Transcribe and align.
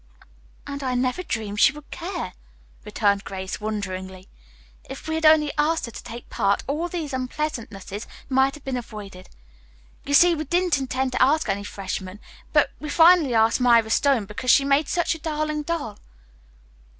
"And 0.65 0.81
I 0.81 0.95
never 0.95 1.21
dreamed 1.21 1.59
she 1.59 1.73
would 1.73 1.91
care," 1.91 2.33
returned 2.83 3.23
Grace 3.23 3.61
wonderingly. 3.61 4.27
"If 4.89 5.07
we 5.07 5.13
had 5.13 5.27
only 5.27 5.51
asked 5.59 5.85
her 5.85 5.91
to 5.91 6.01
take 6.03 6.27
part, 6.27 6.63
all 6.65 6.87
these 6.87 7.13
unpleasantnesses 7.13 8.07
might 8.27 8.55
have 8.55 8.63
been 8.63 8.77
avoided. 8.77 9.29
You 10.03 10.15
see, 10.15 10.33
we 10.33 10.45
didn't 10.45 10.79
intend 10.79 11.11
to 11.11 11.21
ask 11.21 11.47
any 11.49 11.63
freshmen, 11.63 12.19
but 12.51 12.71
we 12.79 12.89
finally 12.89 13.35
asked 13.35 13.61
Myra 13.61 13.91
Stone 13.91 14.25
because 14.25 14.49
she 14.49 14.65
made 14.65 14.87
such 14.89 15.13
a 15.13 15.19
darling 15.19 15.61
doll. 15.61 15.99